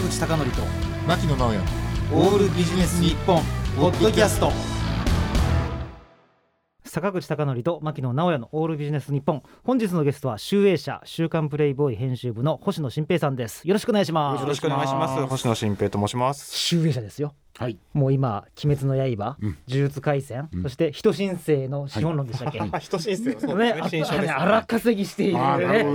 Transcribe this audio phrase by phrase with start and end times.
[0.00, 0.62] 坂口孝則と
[1.06, 1.60] 牧野直哉。
[2.12, 3.42] オールビジネス日本
[3.76, 4.50] ポッドキャスト。
[6.84, 9.42] 坂口孝則と牧野直哉のオールビジネス日本。
[9.62, 13.68] 本日のゲストは集英社週刊プレイボーイ編集部の星野新平さんです。
[13.68, 14.40] よろしくお願いします。
[14.40, 15.26] よろしくお願いします。
[15.26, 16.56] 星野新平と申します。
[16.56, 17.78] 集英社ですよはい。
[17.92, 19.58] もう今鬼滅の刃、うん。
[19.68, 20.62] 呪術廻戦、うん。
[20.62, 23.72] そして人申請の資本論でしたっけ、あ、人申請そうね。
[23.72, 25.38] 荒稼ぎしている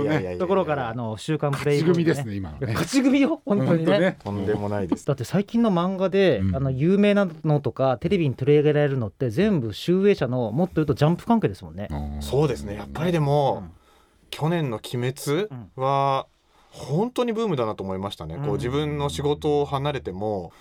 [0.00, 0.36] ね。
[0.38, 2.72] ところからあの週刊プレイ勝ち組ですね今のね。
[2.72, 3.98] 勝ち組よ本当にね。
[3.98, 5.06] ねとんでもないです。
[5.06, 6.56] だって最近の漫画で、うん。
[6.56, 11.88] あの有名なのとかテレビに取り上げられるのって全部集英社のもっと言うとジャンプ関係ですもんね。
[12.20, 12.74] そうですね。
[12.74, 13.64] やっぱりでも、
[14.30, 16.26] 去年の鬼滅は
[16.70, 18.36] 本当にブームだなと思いましたね。
[18.36, 18.50] こうん。
[18.50, 20.52] う自分の仕事を離れても、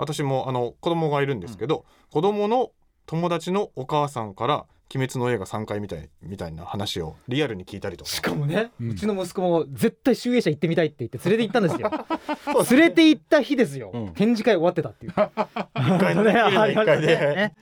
[0.00, 2.70] 私もあの子供がいるんですけど、子供の
[3.06, 8.10] 友達のお母さんから鬼滅の映画3回みたいみたいな話をリアルに聞いたりとか。
[8.10, 11.90] しかもね、ううんちの息子も絶対集英社行ってみたいって言って連れて行ったんですよ。
[12.70, 14.12] 連れて行った日ですよ、うん。
[14.14, 15.12] 展示会終わってたっていう。
[15.12, 17.06] 一回のねね ありましたね一回で。
[17.36, 17.54] ね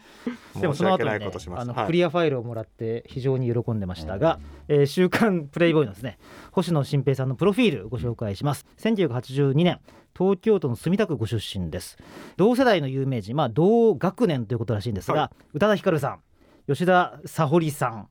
[0.59, 1.31] でもその後に、ね。
[1.55, 1.87] あのはい。
[1.87, 6.19] クリアファイルをもらって非常に喜んでましたが、えー週刊プレイボーイのですね
[6.53, 8.65] 星野新平さんのプロフィールご紹介します。
[8.79, 9.81] 1982年
[10.17, 11.99] 東京都の墨田区ご出身です。
[12.37, 16.21] 同世代の有名人まあ同学年ということらしいんですが、は宇多田ヒカルさん
[16.69, 18.09] 吉田沙保里さん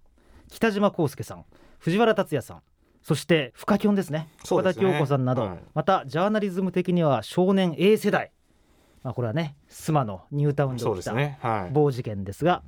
[0.49, 1.45] 北島康介さん
[1.79, 2.61] 藤原竜也さん
[3.03, 8.31] そしてフカキョンですね岡田京子さんなど、はいまたジャーナリズム的には少年 A 世代
[9.03, 11.37] まあこれはねスマのニュータウンで起きたそうですね。
[11.41, 11.71] はい。
[11.71, 12.63] 某事件ですが、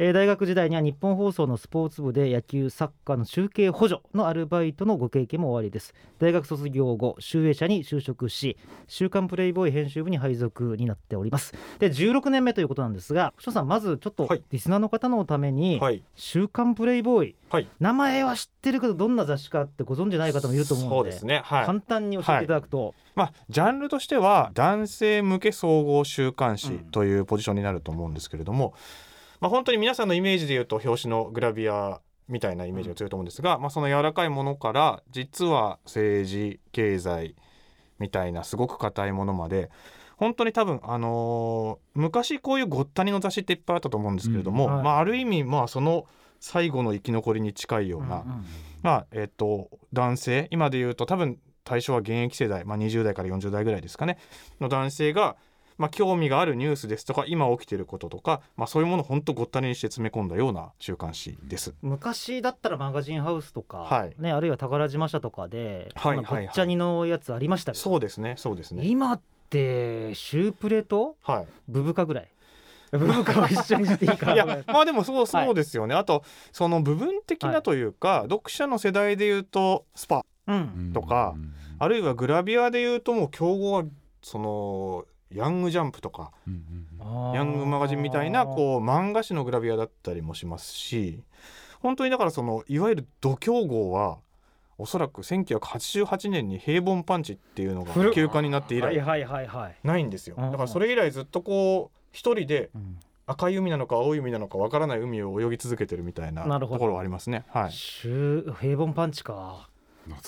[0.00, 16.02] えー大学時代には日本放送のスポーツ部で野球サッカーの中継補助のアルバイトのご経験もおありです大学卒業後集英社に就職し週刊プレイボーイ編集部に配属になっておりますで16年目ということなんですが星野さんまずちょっとはいリスナーの方のために、はい。
[16.14, 17.68] 週刊プレイボーイはい。
[17.80, 21.42] 名前は知ってるけどどんな雑誌かってご存じない方もいると思うのでそうですね。
[21.44, 21.66] はい。
[21.66, 28.74] 簡単に教えていただくと、まあ、ジャンルとしては男性向け総合週刊誌うんというポジションになると思うんですけれども、
[29.40, 37.34] まあ、本当に皆さんのイメージで言うと表紙のグラビアみたいなイメージが強いと思うんですが、まあ、その柔らかいものから実は政治経済
[37.98, 39.70] みたいなすごく硬いものまで
[40.16, 44.84] 本当に多分、あのー昔こういうごったにの雑誌っていっぱいあったと思うんですけれども、うんはい。
[44.84, 46.06] まあ、ある意味まあその
[46.40, 48.44] 最後の生き残りに近いような、うんうん
[48.82, 54.18] まあえっと男性今で言うと多分対象は現役世代、まあ、20代から40代ぐらいですかね
[54.60, 55.36] の男性が、
[55.78, 61.72] まあ、興味があるニュースですとか今起きてることとか、まあ、そういうものを本当ごったにして詰め込んだような週刊誌です。
[61.80, 64.14] 昔だったらマガジンハウスとか、はい。
[64.18, 68.84] ね、あるいは宝島社とかで、はいこんなごっちゃにのやつありましたけど、そうですねそうですね。
[68.84, 71.46] 今ってシュープレとはい。
[71.68, 72.28] ブブカぐらい？
[72.90, 74.32] ブブカは一緒にしていいか。
[74.32, 80.90] いやまあでもそうそうですよね、あとその部分的はないというか、読者の世代で言うとスパうん。
[80.92, 81.34] とか
[81.78, 83.84] あるいはグラビアで言うともう競合は
[84.22, 86.32] そのヤングジャンプとか
[87.34, 91.22] ヤングマガジンみたいなこう漫画誌のグラビアだったりもしますし
[91.80, 94.18] 本当にだからそのいわゆる度胸号は
[94.78, 98.12] おそらく1988年に平凡パンチっていうのが古っ。
[98.12, 100.36] 休刊になって以来はいはいはいはい、ないんですよ。
[100.38, 102.98] うんだからそれ以来ずっとこう一人でうん。
[103.30, 106.78] 赤い海なのか青い海なのかわからない海を泳ぎ続けてるみたいななるほど。
[106.78, 107.44] ところはありますね。
[107.48, 109.67] はい、平凡パンチか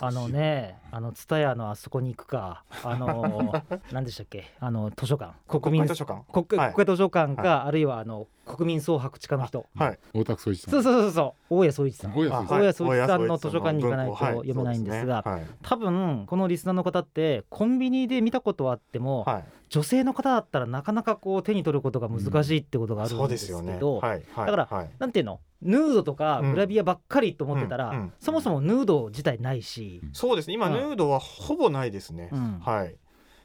[0.00, 2.64] あのねあの蔦屋のあそこに行くか。
[2.84, 3.52] あの
[3.92, 4.50] 何でしたっけ？
[4.60, 5.34] あの図書館。
[5.48, 6.22] 国民図書館。
[6.32, 6.74] 国はい。
[6.74, 8.26] 国会図書館か、あるいはあの
[8.56, 9.66] 国民総白地課の人。
[9.76, 9.98] はい。
[10.12, 10.72] 大田区総一さん。
[10.72, 11.54] そうそうそうそう。
[11.54, 12.14] 大家総一さん。
[12.14, 12.58] 大家総一さん。
[12.58, 19.44] 大家総一さんの図書館に行かないと読めないんですがはい多分このリスナーの方ってコンビニで見たことはあっても、はい。
[19.70, 23.74] 女性の方だったらなかなかこう手に取ることが難しいってことがあるんそうでですすよね。
[23.74, 24.46] けど、はいはい。
[24.46, 25.40] だからはいなんていうの？
[25.62, 28.12] ヌードとかうんグラビアばっかりと思ってたら、うんうん。
[28.18, 30.54] そもそもヌード自体ないし、そうですね。
[30.54, 30.72] 今うん。
[30.72, 32.58] ヌードはほぼないですね、うん。
[32.58, 32.96] はい、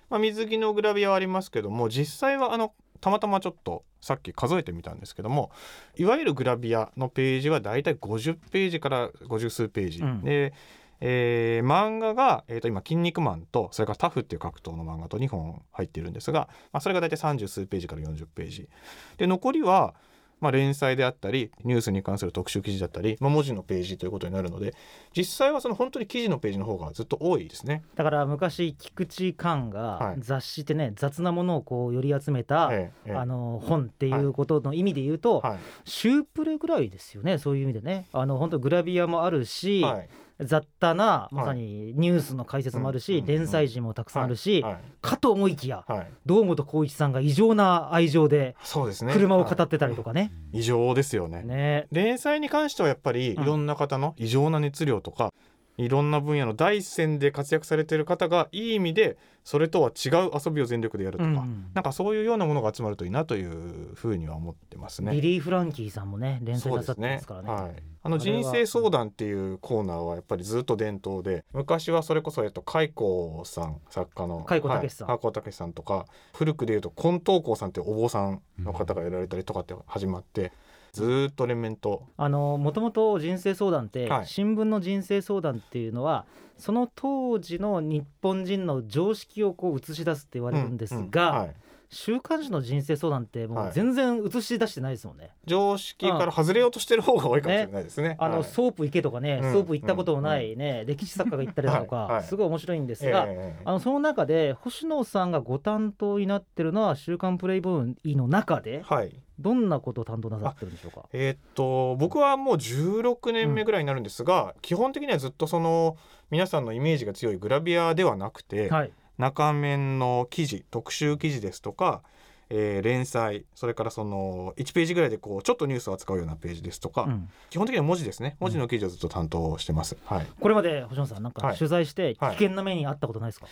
[0.10, 5.52] まあ、水着のグラビアはありますけども実際はあのたまたまちょっとさっき数えてみたんですけども
[5.96, 10.24] いわゆるグラビアのページはだいたい50ページから50数ページ、うん。
[10.24, 10.54] で、
[11.02, 18.70] えー漫画が、えー、と今「筋肉マン」とそれから「タフ」っていう格闘の漫画と2本入っているんですが、まあ、それがだいたい30数ページから40ページ。
[19.18, 19.96] で残りは
[20.40, 24.76] まあ、連載であったりニュースに関する特集記事だったり、まあ、文字のページということになるので
[25.16, 27.84] 実際はその本当に記事のページの方がずっと多いですね。
[27.96, 30.16] だから昔菊池寛がはい。
[30.20, 33.16] 雑誌ってね、雑なものをこう寄り集めた、ええええ。
[33.16, 35.60] あの本っていうことの意味で言うと、はい。
[35.86, 38.08] シュープレぐらいですよねそういう意味でね。
[38.12, 40.10] あの本当グラビアもあるし、はい
[40.40, 44.78] 雑多なまさにニュースの解説もあるし、うん連載陣もたくさんあるし、はい。
[45.02, 49.14] かと思いきやはい、堂本光一さんが異常な愛情でそうですね。
[49.14, 50.32] 車を語はいってたりとかね。
[50.52, 51.44] 異常ですよね。
[51.44, 51.88] ね。
[51.92, 53.46] 連載に関してはやっぱりいうん。
[53.46, 55.32] ろんな方の異常な熱量とか、
[55.78, 65.12] いろんな分野の第一線で活躍されている方がいい意味でそれとは違う遊びを全力でやるとか、うんなんかそういうようなものが集まるといいなというふうには思ってますね。
[65.12, 67.50] ビリー・フランキーさんもね連載なさってますからね。
[67.50, 75.08] はい、あの人生相談っていうコーナーはやっぱりずっと伝統で昔はそれこそえっと海子さん作家の海子武さん。
[75.10, 75.20] はい。
[75.20, 80.54] 武さんとか古くでいうと金東光さんっていうお坊さんの方がやられたりとかって始まって、
[80.96, 82.04] ずっと連綿と。
[82.18, 84.26] あのもともと人生相談って、はい。
[84.28, 86.26] 新聞の人生相談っていうのは
[86.58, 91.42] その当時の日本人の常識をこう映し出すって言われるんですが、うんうん。
[91.42, 91.56] はい
[91.90, 93.72] 週刊誌の人生相談ってもうはい。
[93.74, 95.32] 全然映し出してないですもんね。
[95.46, 98.16] 常識から外れようとしてる方が多いかもしれないですね。
[98.20, 98.44] あの、はい。
[98.44, 99.54] ソープ行けとかね、うん。
[99.54, 102.16] ソープ行ったこともないね、歴史作家が行ったりだとか、はい。
[102.16, 102.24] はい。
[102.24, 109.12] すごい面白いんですが、ええあのその中で星野さんがご担当になってるのは「週刊プレイボーイ」の中ではい。
[109.38, 111.10] どんなことを担当なさってるんでしょうか？
[111.12, 115.98] えーっと僕はもう16年目ぐらいになるんですが、基本的にはずっとその
[116.32, 122.02] 皆さんのイメージが強いグラビアではなくて、はい、中面の記事特集記事ですとか、
[122.50, 127.30] えー連載それからその1ページぐらいでこうちょっとニュースを扱うようなページですとか、うん。
[127.50, 128.38] 基本的には文字ですね。
[128.40, 129.98] 文字の記事をずっと担当してます。
[130.06, 131.58] はい、これまで星野さんなんかはい。
[131.58, 132.34] 取材して危はい。
[132.36, 133.48] 険な目にあったことないですか、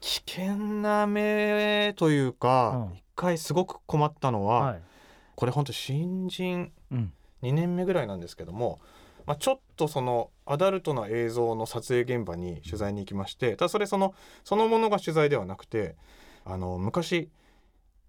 [0.00, 2.94] 危険な目というか、うん。
[2.96, 4.82] 一回すごく困ったのは、はい。
[5.34, 7.12] これ本当新人うん。
[7.42, 8.80] 2年目ぐらいなんですけども、
[9.26, 14.14] まあ、ちょっとそのアダルトな映像の撮影現場に取材に行きましてただそれその
[14.44, 15.96] そのものが取材ではなくて
[16.44, 17.28] あの昔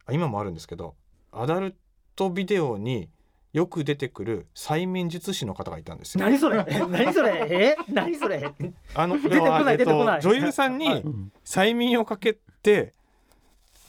[0.05, 0.95] あ今もあるんですけど
[1.31, 1.75] アダル
[2.15, 3.09] トビデオに
[3.53, 6.23] よく出てくる催眠術師の方がいたんですよ。
[6.23, 6.63] 何それ？
[6.67, 7.47] え何それ？
[7.49, 7.75] え？
[7.91, 8.53] 何それ、
[8.93, 10.21] あの出てこない要はえっと出てこない。
[10.21, 11.03] 女優さんにはい。
[11.43, 12.93] 催眠をかけて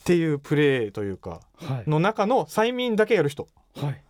[0.01, 1.91] っていうプレーというかはい。
[1.91, 3.43] の中の催眠だけやる人。
[3.79, 4.03] っはい。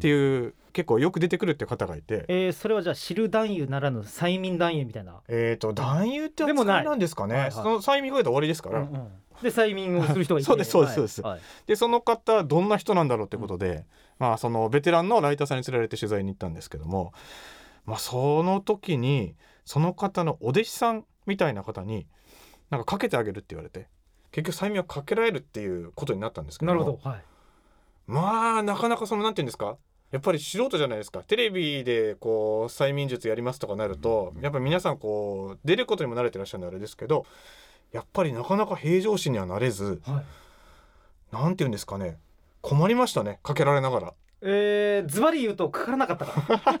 [0.00, 2.24] ていう結構よく出てくるって方がいて。
[2.28, 6.76] えー、それはじゃあ知る男優ならぬ催眠男優みたいな、えー、と男優ってでもない。
[6.78, 7.52] 扱いなんですかね、はいはい。
[7.52, 9.08] その催眠声で終わりですから、うんうん。
[9.42, 10.46] で催眠をする人がいて。
[10.50, 11.22] そうですそうですそうです。
[11.22, 11.40] はい。
[11.66, 13.86] でその方どんな人なんだろうってことで、
[14.18, 17.12] まあそのベテランのライターさんに連れられて取材に行ったんですけども、
[17.84, 19.34] まあ、その時に
[19.64, 22.06] その方のお弟子さんみたいな方に
[22.70, 23.88] なんかかけてあげるって言われて
[24.30, 27.22] 結局催眠をかけられるっていうことになったんですけどもなるほど、はい、
[28.06, 29.76] まあなかなかそのなんていうんですか
[30.12, 31.22] やっぱり素人じゃないですか。
[31.22, 37.24] テレビでこう催眠術やりますとかなるとやっぱり皆さんこう出ることにも慣れてらっしゃるのであれですけど
[37.92, 40.22] やっぱりなかなか平常心にはなれずは
[41.32, 42.18] い、なんていうんですかね。
[42.60, 43.40] 困りましたね。
[43.42, 44.14] かけられながら。
[44.42, 46.80] えー、ズバリ言うとかからなかったか。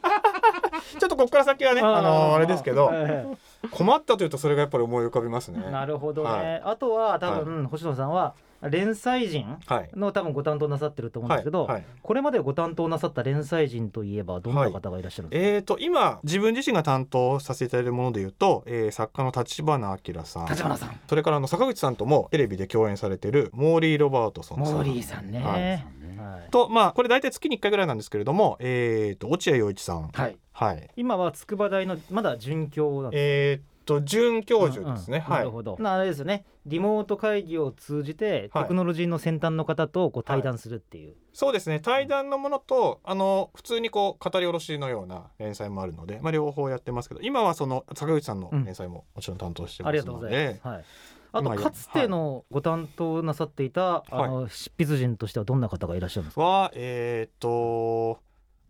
[0.98, 3.26] ちょっとここから先はねあのあれですけどはい
[3.70, 5.58] 困ったというとそれがやっぱり思い浮かびますね。
[5.70, 6.62] なるほどね、はい。
[6.64, 8.34] あとは多分、星野さんは
[8.70, 9.90] 連載人はい。
[9.94, 11.84] の多分ご担当なさってると思うんですけど、はいはい。
[12.02, 20.46] これまでご担当なさった連載人といえばどんな方がいらっしゃるんですか、えー、と今自分自身が担当させていただいているものでいうと、えー作家の立花明さん。
[20.46, 21.00] 立花さん。
[21.08, 24.74] それからあの坂口さんともテレビで共演されているモーリー・ロバートソンさん。
[24.74, 26.46] モーリーさんね、ははい。
[26.46, 30.08] いとまあこれ大体月に1回ぐらいなんですけれども、えー、と落合陽一さん。
[30.12, 30.36] はい。
[30.52, 30.90] はい。
[30.96, 35.30] 今は筑波大のまだ准教なんですえー、と准教授ですね、はいうん。
[35.30, 36.44] うんなるほど、なあれですよね。
[36.64, 38.62] リモート会議を通じてはい。
[38.64, 41.80] テクノロジーの先端の方とこう対談するっていう、そうですね。
[41.80, 50.84] 対談のものとあの普通にこう語り下ろしのような連載もあるので、まあ、両方やってますけど今はその坂口さんの連載ももちろん担当してありますので、がとうございます、はい、
[51.32, 58.20] あとかつてのご担当なさっていた、あの執筆人としてはどんな方がいらっしゃるんですか、はえっ、と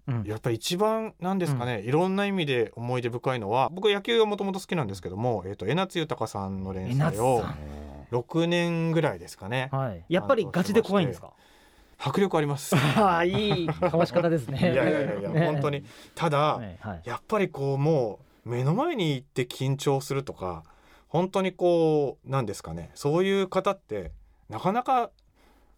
[0.08, 0.24] うん。
[0.24, 7.56] やっぱり一番なんですかね、いろんな意味で思い出深いのは僕野球がもともと好きなんですけども、えー、と江夏豊さんの連載をさん。
[8.12, 9.68] 6年ぐらいですかね。
[9.72, 11.32] はい、やっぱりガチで怖いんですか？
[11.98, 12.74] 迫力あります。
[12.74, 14.58] いああいいかわし方ですね。
[14.60, 15.46] やいやいやいや、ね。
[15.46, 15.84] 本当に。
[16.14, 17.02] ただ、はいはい。
[17.04, 20.64] やっぱりこうもう目の前に行って緊張するとか
[21.08, 24.10] 本当にこうなんですかねそういう方って
[24.48, 25.10] なかなか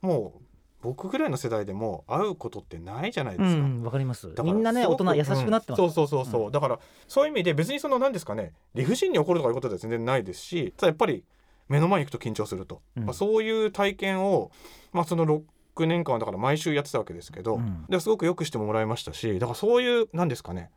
[0.00, 0.40] もう
[0.84, 3.62] 僕ぐらいの世代でも会うことってないじゃないですか。
[3.62, 4.28] うんわかります。
[4.42, 6.52] みんなね大人優しくなってます、うんそうそうそうそう、うん。
[6.52, 11.24] だからそういう意味で別にその何ですかね理不尽に起こるとかいうことでは全然ないですしただやっぱり
[11.70, 13.04] 目の前に行くと緊張すると、うん。
[13.04, 14.50] まあ、そういう体験を、
[14.92, 17.86] まあ、その6年間はだから毎週やってたわけですけど、うん。
[17.88, 20.70] ですごくよくしてもらいましたしだからそういう何ですかね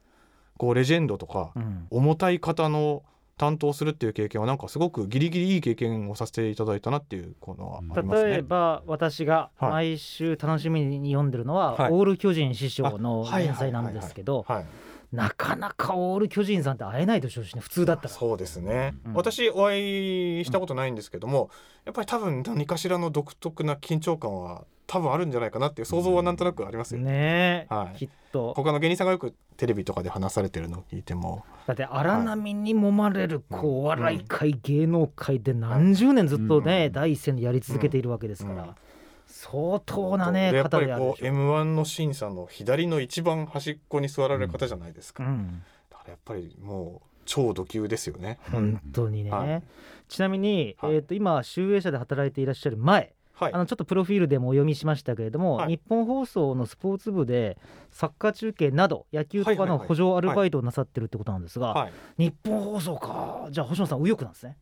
[0.57, 1.87] こうレジェンドとかうん。
[1.89, 3.03] 重たい方の
[3.37, 8.29] 担当するっていう経験はなんかすごくギリギリいい経験をさせていただいたなっていうこのはありますね。
[8.31, 9.71] 例えば私がはい。
[9.71, 11.91] 毎週楽しみに読んでるのは、はい。
[11.91, 14.65] オール巨人師匠の連載なんですけどはい、
[15.11, 17.61] なかなかオール巨人さんって会えないでしょうしね。
[17.61, 18.09] 普通だったら。
[18.09, 19.13] そうですね、うん。
[19.13, 21.49] 私お会いしたことないんですけども、
[21.85, 27.01] やっぱり多分何かしらの独特な緊張感は多分あるんじゃないかなっていう想像はなんとなくありますよ。
[27.01, 27.67] ね。
[27.69, 27.97] はい。
[27.97, 28.53] きっと。
[28.53, 31.45] 他の芸人さんがよくテレビとかで話されてるのを聞いても。
[31.67, 33.85] だって荒波に揉まれるこうおうん。
[33.85, 36.91] 笑い界、芸能界で何十年ずっとね、うん。
[36.91, 38.69] 第一線でやり続けているわけですから、うん
[39.27, 48.39] 相当なねでやっぱり m 1の審査の左の一番端っこに座られる方じゃないですか、うん、だからやっぱりもう超ド級ですよね。
[48.51, 49.63] 本当にね、はい。
[50.07, 50.95] ちなみに、はい。
[50.95, 53.53] えー、と今集英社で働いていらっしゃる前はい。
[53.53, 55.73] あのちょっとプロフィールでもお読みしましたけれども、はい。
[55.73, 57.57] 日本放送のスポーツ部で
[57.91, 63.47] サッカー中継など野球とかの補助アルバイトをなさってるってことなんですが、はい、日本放送か。
[63.51, 64.57] じゃあ星野さん右翼なんですね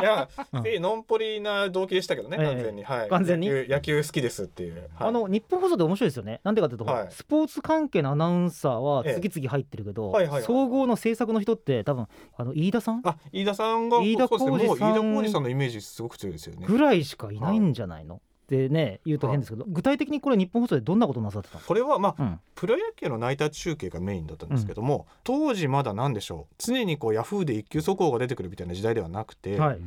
[0.00, 0.66] いや、うん。
[0.66, 2.46] えノンポリな動機でしたけどね、ええ。
[2.46, 3.48] 完全に、はい、完全に？
[3.68, 4.88] 野球好きですっていう、はい。
[4.98, 6.40] あの日本放送で面白いですよね。
[6.44, 7.08] なんでかというと、はい。
[7.10, 9.14] スポーツ関係のアナウンサーはええ。
[9.20, 10.42] 次々入ってるけど、はいはいはい。
[10.42, 12.06] 総合の制作の人って多分
[12.36, 13.02] あの飯田さん？
[13.04, 16.66] あ飯田さんが飯田浩二さん飯田浩二さんのイメージすごく強いですよね。
[16.66, 18.20] ぐらいしかいないんじゃないの、
[18.56, 21.64] ってね言うと変ですけど、具体的にこれ日本放送でどんなことなさってたの？
[21.64, 22.40] これはまあうん。
[22.54, 26.54] プロ野球のナイター中継がメインだったんですけども、当時まだ何でしょう。
[26.58, 29.80] 常にこうヤフーで一級速報が出てくるみたいな時代ではなくて、はい。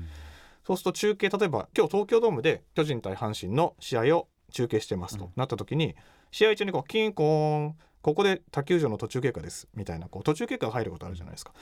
[0.66, 5.32] そうすると中継例えば今日東京ドームで巨人対阪神の試合を中継してますと、うん。
[5.36, 5.96] なった時に
[6.32, 11.54] 試合中にこうキンコーンここで他球場の途中経過ですみたいなこう途中経過が入ることあるじゃないですか。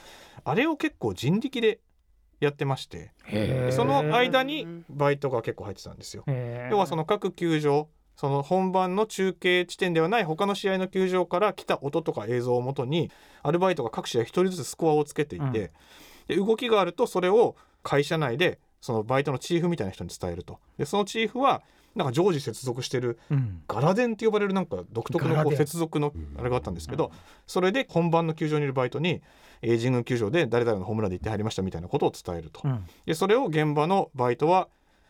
[0.44, 1.80] あれを結構人力で
[2.40, 3.12] やってまして。
[3.72, 6.24] その間にバイトが結構入ってたんですよ。
[6.70, 13.12] 要はその各球場その本番の中継地点ではない他の試合の球場から来た音とか映像をもとに
[13.42, 15.52] アルバイトが各試合一人ずつスコアをつけていて、うん。
[15.52, 15.72] で
[16.38, 20.60] 動きがあるとそれを会社内でそのバイトのチーフみたいな人に伝えると。
[20.78, 21.64] でそのチーフは
[21.96, 23.62] なんか常時接続してるうん。
[23.68, 27.12] ガラデンって呼ばれるなんか独特のこう接続のあれがあったんですけど
[27.48, 29.22] それで本番の球場にいるバイトに
[29.62, 32.62] エイジング球場で誰々のホームランで行って入りましたみたいなことを伝えると。
[32.64, 32.86] うん。
[33.06, 34.68] でそれを現場のバイトは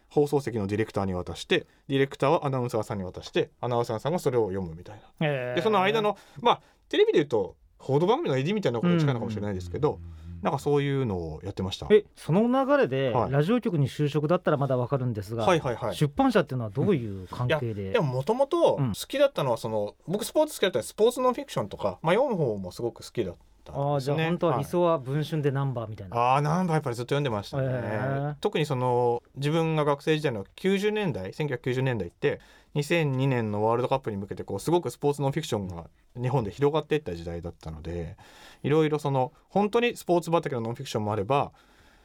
[0.10, 5.28] 放送席のディレクターに渡してディレクターはアナウンサーさんに渡してアナウンサーさんがそれを読むみたいな。
[5.28, 5.56] へー。
[5.56, 10.00] でその間のまあテレビでいうと報道番組の AD みたいなことに近いのかもしれないですけど、
[10.44, 11.88] なんかそういうのをやってました。
[11.90, 13.32] えその流れで、はい。
[13.32, 15.96] ラジオ局に就職だったらまだわかるんですが、はいはいはい。
[15.96, 18.88] 出版社っていうのはどういう関係で、でももともとうん。
[18.90, 24.18] 好きだったのはその、僕スポーツ好きだったらスポーツノンフィクションとか、まあ、読む方もすごく好きだったんああじゃあ。
[24.18, 28.36] 本当は理想は文春でナンバーみたいな、ああナンバーやっぱりずっと読んでましたね、へー。
[28.42, 32.42] 特にその自分が学生時代の90年代1990年代って
[32.76, 35.86] 2002年のワールドカップに向けてこうすごくスポーツノンフィクションが
[36.20, 38.18] 日本で広がっていった時代だったので
[38.64, 41.52] いろいろその本当にスポーツ畑のノンフィクションもあれば、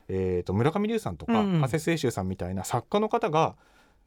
[0.08, 1.60] えー、と村上龍さんとかうんうん。
[1.60, 3.56] 加瀬清舟さんみたいな作家の方が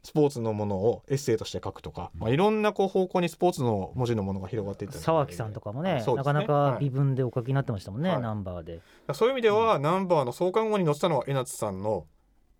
[0.04, 6.04] スポーツのものをエッセイとして書くとか、まあ、いろんなこう方向にスポーツの文字のものが広がっていった沢木さんとかもねね。
[6.16, 6.84] なかなかはい。
[6.84, 8.20] 微文でお書きになってましたもんね、はい。
[8.20, 8.80] ナンバーで、
[9.14, 12.06] そういう意味では、ナンバーの創刊号に載せたのは江夏さんの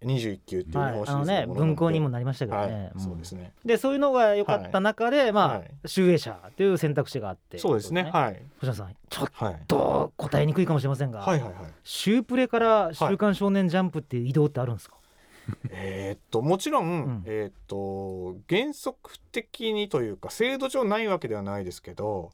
[0.04, 3.52] 21級っていう日はい、本シリーあのね文庫にもなりましたけどはね、い、そうですね。
[3.64, 5.70] でそういうのが良かった中で、まあ、はい。
[5.86, 8.10] 集英社という選択肢があってそうですね。
[8.12, 8.42] はい。
[8.60, 9.62] 星野さんちょっはい。
[9.68, 11.72] と答えにくいかもしれませんが、はいはいはい。
[11.84, 14.96] シュープレから「週刊少年ジャンプ」っていう移動ってあるんですか、
[15.70, 17.22] えーっともちろん、ん。
[17.26, 22.30] えーっと原則的にというか制度上ないわけではないですけど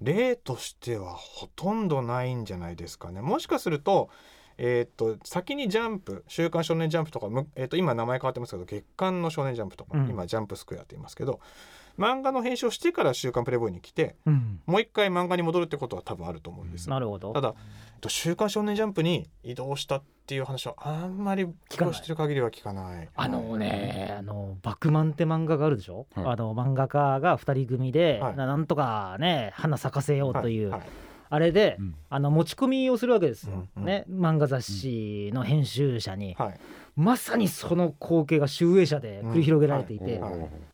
[0.00, 3.20] 例としてはほとんどないんじゃないですかね。
[3.20, 4.10] もしかすると,、
[4.58, 10.08] えーっと先にジャンプ「週刊少年ジャンプ」とか、むえーっと今名前変わってますけど月刊の少年ジャンプとか、うん。
[10.08, 11.40] 今ジャンプスクエアって言いますけど
[11.98, 16.90] 漫画の編集をしてから「週刊プレイボーイ」に来てうん、もう一回漫画に戻るってことは多分あると思うんです。
[16.90, 17.32] なるほど。
[17.32, 17.54] ただ
[17.94, 23.08] えっと週刊少年ジャンプに移動したっていう話はあんまり聞かしてる限りは聞かない。
[23.14, 26.24] あのね、あのバクマンって漫画があるでしょ、はい。
[26.26, 28.36] あの漫画家が二人組で、はい。
[28.36, 30.80] ななんとかね花咲かせようという、はい。
[30.80, 30.88] はい
[31.30, 31.94] あれで、うん。
[32.10, 34.04] あの持ち込みをするわけですよ、ね。
[34.10, 36.60] 漫画雑誌の編集者に、はい。
[36.96, 40.20] まさにその光景が集英社で繰り広げられていて、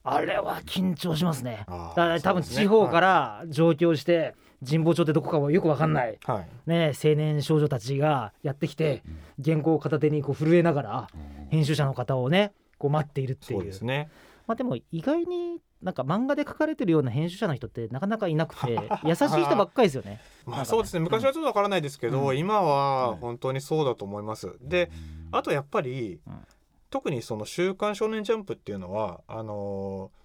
[0.05, 1.65] あれは緊張しますね。
[1.67, 4.35] だから多分地方から上京して
[4.67, 6.47] 神保町ってどこかはよくわかんない、はい。
[6.69, 9.03] ね、青年少女たちがやってきて
[9.43, 11.09] 原稿を片手にこう震えながら
[11.49, 14.11] 編集者の方をねこう待っているっていそううですね。
[14.47, 20.21] まあでも意外になんか漫画で書かれてるような編集者の人ってなかなかいなくて 優しい人ばっかりですよね。
[20.45, 21.01] まあそうですね。
[21.01, 22.39] 昔はちょっとわからないですけど、うん。
[22.39, 24.57] 今ははい本当にそうだと思います。
[24.61, 24.91] で
[25.33, 26.47] あとやっぱり、うん。
[26.91, 30.21] 特にその「週刊少年ジャンプ」っていうのはあのー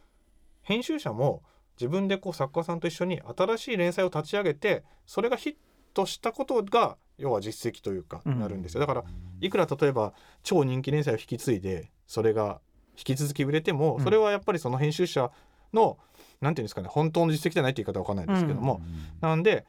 [0.64, 1.44] 編集者も
[1.80, 5.56] 自分でこう作家さんと一緒に新しい連載を立ち上げてそれがヒッ
[5.94, 8.40] トしたことが要は実績というかうん。
[8.40, 9.04] なるんですよ、だから
[9.42, 12.62] いくら例えば超人気連載を引き継いでそれが
[12.98, 14.04] 引き続き売れてもうん。
[14.04, 15.32] それはやっぱりその編集者
[15.74, 15.98] の
[16.42, 18.82] なんていうんですかね本当の実績じゃないって言い方は分かんないですけども、
[19.22, 19.66] なんで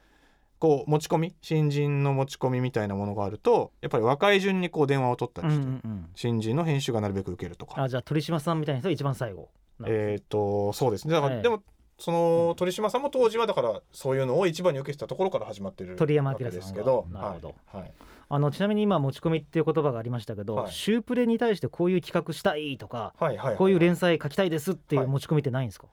[0.59, 5.67] こう持ち込み新人の持ち込みみたいなものがあるとやっぱり若い順にこう電話を取ったりして、
[6.15, 7.83] 新人の編集がなるべく受けるとか。
[7.83, 9.49] あじゃあ鳥島さんみたいな人が一番最後。
[9.87, 11.13] えっ、とそうですね。
[11.13, 11.43] だから、はい。
[11.43, 11.63] でも
[11.99, 17.49] その鳥島さんも当時はだからそういうのを一番に受けてたところから始まってる鳥山明ですけどなるほど。
[17.67, 17.93] はいはい
[18.29, 20.73] あのちなみに今持ち込みっていう言葉がありましたけど、はい。
[20.73, 25.87] シュープレに対してこういう企画したいとか、はいはいはいこういう連載書きたいですっていはいう持ち込みってないんですか、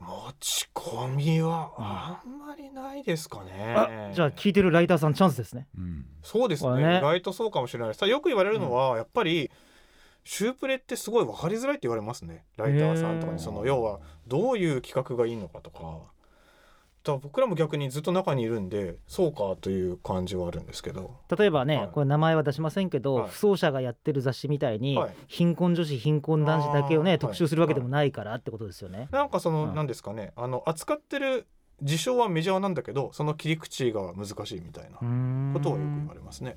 [0.00, 5.68] 持ち込みはあんまりないですかね、あじゃあ聞いてるライターさんチャンスですね。
[5.76, 6.06] うん。
[6.22, 6.82] そうですね。
[6.82, 6.98] ね。
[6.98, 8.00] 意外とそうかもしれないです。
[8.00, 9.50] ただよく言われるのは、やっぱり
[10.24, 12.44] シュープレってすごい分かりづらいって言われますね。
[12.56, 13.38] ライターさんとかに。
[13.38, 15.98] その要はどういう企画がいいのかとか
[17.04, 21.16] だ僕らも逆にずっと中にいるんでそうかという感じはあるんですけど。
[21.36, 21.88] 例えばね、はい。
[21.88, 23.28] これ名前は出しませんけど、はい。
[23.28, 25.14] 不走者がやってる雑誌みたいに、はい。
[25.28, 29.74] 貧困女子貧困男子だけをね、特集するわけでもないからってことですよね、なんかそのうん。
[29.74, 30.32] 何ですかね。
[30.34, 31.46] あの扱ってる
[31.82, 34.98] 事象はメジャーなんだけどその切り口が難しいみたいな
[35.52, 36.56] ことはよく言われますね。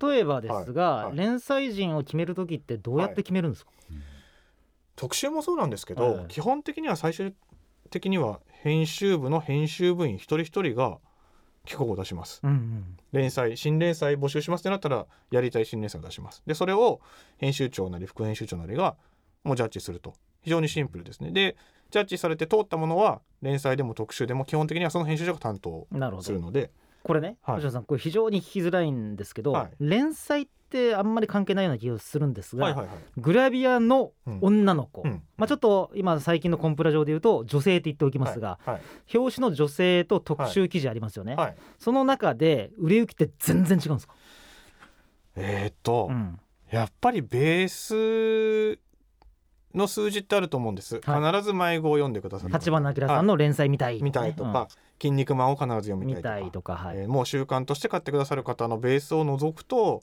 [0.00, 3.72] 例えばですが、連載陣を決める時ってどうやって決めるんですか、
[4.96, 6.26] 特集もそうなんですけど、はい。
[6.28, 7.34] 基本的には最終
[7.94, 10.98] 的には編集部の編集部員一人一人が
[11.66, 12.40] 企画を出します。
[12.42, 12.96] うんうん。
[13.12, 17.00] 連載新連載募集しますってなったらやりたい新連載を出しますでそれを
[17.38, 18.96] 編集長なり副編集長なりが
[19.44, 20.14] もうジャッジすると。
[20.42, 21.30] 非常にシンプルですね。
[21.30, 21.56] で
[21.90, 25.86] ジャッジされて通ったものは連載でも特集でも基本的にはその編集長が担当
[26.20, 26.70] するので。
[27.04, 27.56] これね、はい。
[27.56, 29.70] 星野さんこれ非常に聞きづらいんですけど、はい。
[29.78, 30.63] 連載って
[30.94, 32.96] あんまり関係ないような気がするんですが、はいはいはい。
[33.16, 34.38] グラビアのうん。
[34.40, 35.22] 女の子、うん。
[35.36, 39.16] まあ、ちょっと今最近のコンプラ上で言うと女性って言っておきますが、はい。
[39.16, 41.46] 表紙の女性と特集記事ありますよね、はい。
[41.46, 41.56] はい。
[41.78, 44.14] その中で売れ行きって全然違うんですか、
[45.36, 46.38] えーっと、うん。
[46.70, 48.78] やっぱりベース
[49.74, 54.68] の数字ってあると思うんです、は必ず迷子を読んでくださる立花明さんの連載見たい、みたいとか、
[55.00, 56.28] 筋肉マンを必ず読みたいとか。
[56.28, 56.98] たいとか、はい。
[56.98, 60.02] えーもう習慣として買ってくださる方のベースを除くと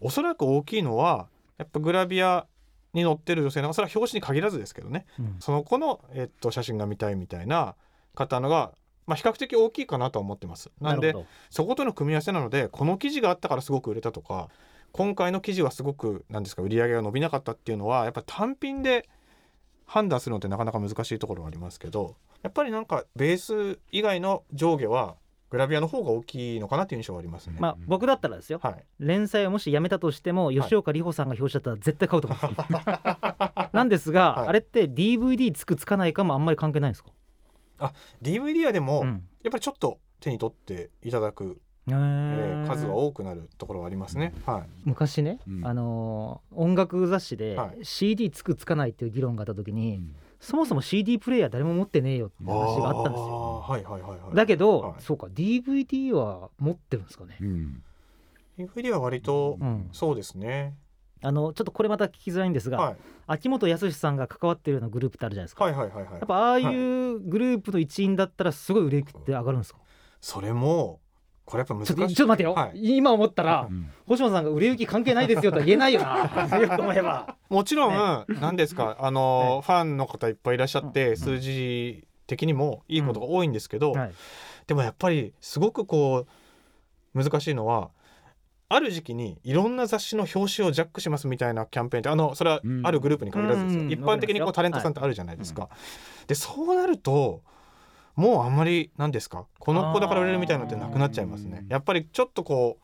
[0.00, 1.28] おそらく大きいのは
[1.58, 2.46] やっぱグラビア
[2.94, 5.06] に載ってる女性のそれは表紙に限らずですけどね。
[5.18, 5.36] うん。
[5.40, 7.74] その子の、えっと、写真が見たいみたいな
[8.14, 8.72] 方のが、
[9.06, 10.70] まあ、比較的大きいかなとは思ってます。
[10.80, 11.14] なんで
[11.50, 14.48] そことの組み合わせなのでこの記事があったからすごく売れたとか
[14.92, 19.08] 今回の記事はすごくなんですか売り上げが伸びなかったっていうのはやっぱ単品で
[19.86, 25.16] 判断するのってなかなか難しいところはありますけどやっぱりなんかベース以外の上下は
[25.50, 27.56] グラビアの方が大きいのかなっていう印象はありますね。
[27.58, 30.60] まあ僕だったらですよ、はい、連載をもしやめたとしてもい。
[30.60, 32.78] 吉岡里帆さんが表紙だったら絶対買うと思うんですよ。
[33.72, 34.48] なんですが、はい。
[34.48, 37.10] あれって DVD つくつかないかもあんまり関係ないんですか、
[38.22, 39.08] DVD はでも、うん。
[39.42, 44.34] やっぱりちょっと手に取っていただく、へえーー数は多くなるところはありますね。
[44.44, 45.66] はい、昔ね、うん。
[45.66, 47.84] あのー音楽雑誌ではい。
[47.84, 53.64] CD つくつかないっていう議論があった時に、うんそもそも CD プレイヤー誰も持ってねえよって話があったんですよ。
[53.66, 54.34] はいはいはいはい。
[54.34, 55.02] だけど、はい。
[55.02, 57.82] そうか DVD は持ってるんですかね、うん、
[58.58, 60.76] DVD は割と、うん、そうですね。
[61.20, 62.96] あのちょっとこれまた聞きづらいんですが、はい。
[63.26, 66.12] 秋元康さんが関わってるようなグループってあるじゃないですか、はいはいはいはい。
[66.12, 66.26] やっ。
[66.26, 69.80] ぱああいうグループの一員だったらすごい売れ行きって上がるんですか？
[70.20, 71.00] それも
[71.48, 71.94] これやっぱ難しい。
[71.94, 72.96] ちょっと待ってよ、はい。
[72.98, 73.90] 今思ったらうん。
[74.06, 76.46] 星野さんが売れ行き関係ないですよとは言えないよな。
[76.60, 77.36] よく思えば。
[77.48, 77.94] もちろん、
[78.28, 78.40] ね。
[78.40, 78.98] 何ですか。
[79.00, 81.16] あの、ファンの方いっぱいいらっしゃって、うん。
[81.16, 84.12] 数字的にもいいことが多いんですけど、はい。
[84.66, 86.26] でもやっぱりすごくこ
[87.14, 87.90] う難しいのは
[88.68, 92.86] ある時期にいろんな雑誌の表紙をジャックしますみたいなキャンペーンってあのそれはうん。
[92.86, 93.90] あるグループに限らずですよ、うん。
[93.90, 95.70] 一般的にこうタレントさんってあるじゃないですか。
[96.26, 97.42] でそうなると
[98.18, 99.46] もうあんまり何ですか？
[99.60, 101.64] この子だから売れるみたいなのってなくなっちゃいますね。
[101.68, 102.78] やっぱりちょっとこ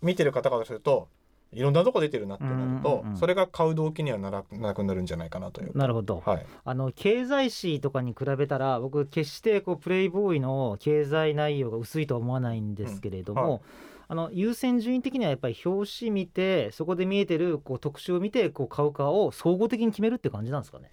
[0.00, 1.08] う見てる方からすると
[1.52, 5.76] いろんなとこ出てるなってなると、それが買う動機にはならなくなるんじゃないかなという。
[5.76, 13.60] なるほど、はい、あの経済誌とかに比べたら僕決してこうプレイボーイの経済内容が薄いとは思わないんですけれども、うんはい。
[14.08, 20.90] あの優先順位的にはやっぱり表紙見てそこで見えてるこう特集を見てこう買うかを総合的に決めるって感じなんですかね？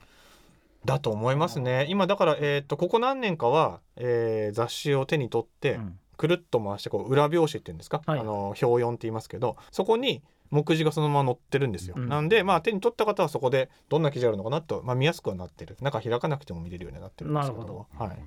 [0.85, 1.85] だと思いますね。
[1.89, 5.99] 今だから、えー、とここ何年かは、えー雑誌を手に取って、うん。
[6.19, 8.19] くるっと回してこう裏表紙っていうんですか、はい。
[8.19, 12.09] あの表4って言いますけどそこに目次がそのまま載ってるんですよ、うん。
[12.09, 15.77] なんでまあ手に取った方はそこでどんな記事あるのかなと、まあ、見やすくはなってる。
[15.79, 17.61] 中開かなくても見れるようになってるんですけど。
[17.61, 18.17] なるほはい、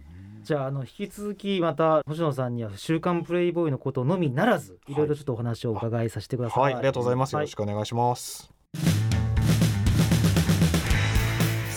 [0.43, 6.62] じゃああの引き続きまた星野さんには「週刊プレイボーイ」のことのみならずいろいろちょっとお話をお伺いさせてください。
[6.62, 8.51] はい、ありがとうございます、はよろしくお願いします